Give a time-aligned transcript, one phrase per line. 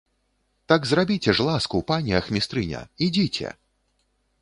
[0.73, 3.49] Так зрабіце ж ласку, пане ахмістрыня, ідзіце!